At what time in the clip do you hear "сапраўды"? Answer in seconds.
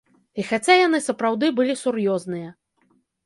1.09-1.51